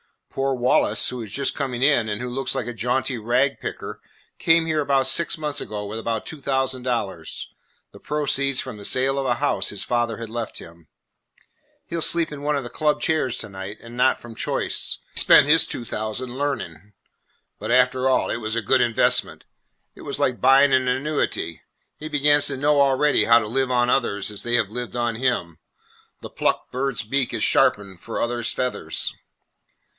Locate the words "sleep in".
12.01-12.41